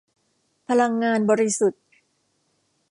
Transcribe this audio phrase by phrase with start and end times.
[0.67, 1.83] พลังงานบริสุทธิ์